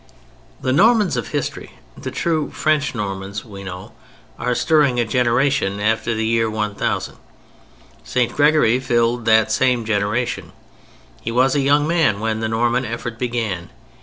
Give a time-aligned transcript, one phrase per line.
[0.59, 3.91] The Normans of history, the true French Normans we know,
[4.39, 7.17] are stirring a generation after the year 1000.
[8.03, 8.35] St.
[8.35, 10.53] Gregory filled that same generation.
[11.21, 13.69] He was a young man when the Norman effort began.